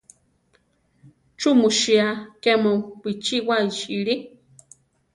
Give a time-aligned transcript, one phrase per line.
[1.37, 2.07] ¿Chú mu sía
[2.41, 4.15] ké mu bichíwa iʼsíli?